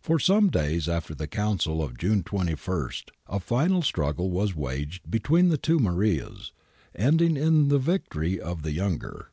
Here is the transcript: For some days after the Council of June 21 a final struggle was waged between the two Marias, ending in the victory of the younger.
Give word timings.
For 0.00 0.18
some 0.18 0.50
days 0.50 0.88
after 0.88 1.14
the 1.14 1.28
Council 1.28 1.84
of 1.84 1.96
June 1.96 2.24
21 2.24 2.58
a 3.28 3.38
final 3.38 3.80
struggle 3.80 4.28
was 4.28 4.56
waged 4.56 5.08
between 5.08 5.50
the 5.50 5.56
two 5.56 5.78
Marias, 5.78 6.50
ending 6.96 7.36
in 7.36 7.68
the 7.68 7.78
victory 7.78 8.40
of 8.40 8.62
the 8.62 8.72
younger. 8.72 9.28